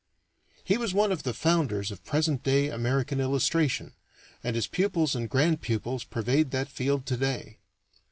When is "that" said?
6.49-6.69